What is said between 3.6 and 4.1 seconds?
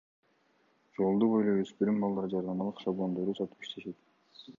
иштешет.